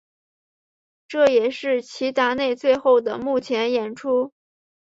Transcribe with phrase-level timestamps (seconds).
[1.07, 4.33] 这也是齐达内最后的幕前演出。